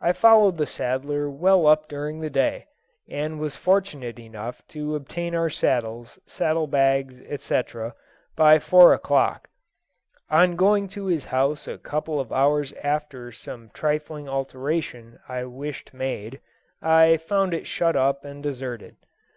I 0.00 0.12
followed 0.12 0.56
the 0.56 0.66
saddler 0.66 1.28
well 1.28 1.66
up 1.66 1.88
during 1.88 2.20
the 2.20 2.30
day, 2.30 2.66
and 3.10 3.40
was 3.40 3.56
fortunate 3.56 4.16
enough 4.20 4.62
to 4.68 4.94
obtain 4.94 5.34
our 5.34 5.50
saddles, 5.50 6.16
saddle 6.26 6.68
bags, 6.68 7.20
etc., 7.22 7.96
by 8.36 8.60
four 8.60 8.92
o'clock. 8.92 9.48
On 10.30 10.54
going 10.54 10.86
to 10.90 11.06
his 11.06 11.24
house 11.24 11.66
a 11.66 11.76
couple 11.76 12.20
of 12.20 12.30
hours 12.30 12.72
after 12.84 13.24
about 13.26 13.34
some 13.34 13.70
trifling 13.70 14.28
alteration 14.28 15.18
I 15.28 15.42
wished 15.42 15.92
made, 15.92 16.40
I 16.80 17.16
found 17.16 17.52
it 17.52 17.66
shut 17.66 17.96
up 17.96 18.24
and 18.24 18.40
deserted. 18.40 18.94